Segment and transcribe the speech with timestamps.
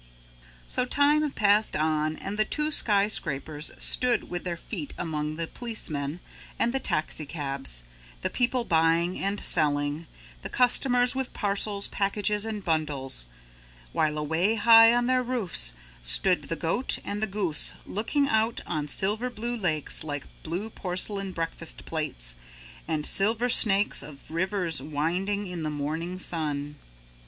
[0.67, 6.21] So time passed on and the two skyscrapers stood with their feet among the policemen
[6.57, 7.83] and the taxicabs,
[8.23, 10.07] the people buying and selling,
[10.41, 13.27] the customers with parcels, packages and bundles
[13.91, 18.87] while away high on their roofs stood the goat and the goose looking out on
[18.87, 22.33] silver blue lakes like blue porcelain breakfast plates
[22.87, 26.75] and silver snakes of rivers winding in the morning sun.